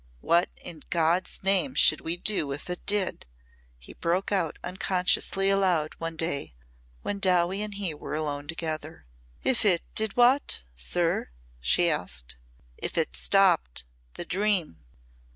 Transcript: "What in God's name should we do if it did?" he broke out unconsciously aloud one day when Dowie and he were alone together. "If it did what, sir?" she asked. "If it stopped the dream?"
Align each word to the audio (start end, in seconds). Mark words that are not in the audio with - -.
"What 0.21 0.49
in 0.57 0.81
God's 0.89 1.43
name 1.43 1.75
should 1.75 2.01
we 2.01 2.17
do 2.17 2.51
if 2.51 2.71
it 2.71 2.83
did?" 2.87 3.27
he 3.77 3.93
broke 3.93 4.31
out 4.31 4.57
unconsciously 4.63 5.47
aloud 5.47 5.93
one 5.99 6.15
day 6.15 6.55
when 7.03 7.19
Dowie 7.19 7.61
and 7.61 7.75
he 7.75 7.93
were 7.93 8.15
alone 8.15 8.47
together. 8.47 9.05
"If 9.43 9.63
it 9.63 9.83
did 9.93 10.17
what, 10.17 10.63
sir?" 10.73 11.29
she 11.59 11.87
asked. 11.91 12.35
"If 12.79 12.97
it 12.97 13.15
stopped 13.15 13.85
the 14.15 14.25
dream?" 14.25 14.83